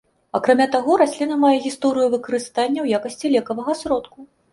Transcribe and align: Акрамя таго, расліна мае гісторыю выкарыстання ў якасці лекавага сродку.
Акрамя 0.37 0.65
таго, 0.75 0.95
расліна 1.01 1.35
мае 1.43 1.51
гісторыю 1.65 2.07
выкарыстання 2.15 2.79
ў 2.85 2.99
якасці 3.01 3.31
лекавага 3.37 3.77
сродку. 3.83 4.27